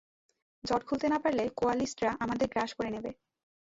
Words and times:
জট 0.63 0.81
খুলতে 0.87 1.07
না 1.09 1.17
পারলে 1.23 1.43
কোয়ালিস্টরা 1.57 2.11
আমাদের 2.23 2.47
গ্রাস 2.53 2.71
করে 2.77 2.89
নেবে। 2.95 3.11